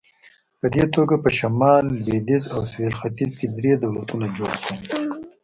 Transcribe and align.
په 0.59 0.65
دې 0.73 0.83
توګه 0.95 1.15
په 1.23 1.29
شمال، 1.37 1.85
لوېدیځ 2.03 2.43
او 2.55 2.61
سویل 2.71 2.93
ختیځ 2.99 3.31
کې 3.39 3.47
درې 3.57 3.73
دولتونه 3.83 4.25
جوړ 4.37 4.51
شول. 4.63 4.79